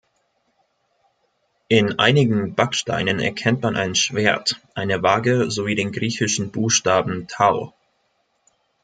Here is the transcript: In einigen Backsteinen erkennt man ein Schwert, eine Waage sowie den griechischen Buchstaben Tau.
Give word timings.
In 1.67 1.99
einigen 1.99 2.55
Backsteinen 2.55 3.19
erkennt 3.19 3.61
man 3.61 3.75
ein 3.75 3.93
Schwert, 3.93 4.59
eine 4.73 5.03
Waage 5.03 5.51
sowie 5.51 5.75
den 5.75 5.91
griechischen 5.91 6.49
Buchstaben 6.49 7.27
Tau. 7.27 7.75